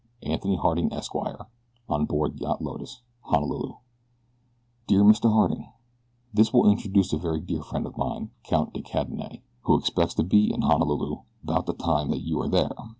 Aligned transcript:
Anthony 0.23 0.55
Harding, 0.55 0.91
Esq. 0.91 1.13
On 1.15 2.05
Board 2.05 2.39
Yacht 2.41 2.59
Lotus, 2.59 3.03
Honolulu 3.25 3.67
My 3.69 3.75
dear 4.87 5.03
Mr. 5.03 5.31
Harding: 5.31 5.69
This 6.33 6.51
will 6.51 6.67
introduce 6.67 7.13
a 7.13 7.19
very 7.19 7.39
dear 7.39 7.61
friend 7.61 7.85
of 7.85 7.99
mine, 7.99 8.31
Count 8.43 8.73
de 8.73 8.81
Cadenet, 8.81 9.43
who 9.65 9.77
expects 9.77 10.15
to 10.15 10.23
be 10.23 10.51
in 10.51 10.63
Honolulu 10.63 11.19
about 11.43 11.67
the 11.67 11.73
time 11.75 12.09
that 12.09 12.23
you 12.25 12.41
are 12.41 12.49
there. 12.49 12.71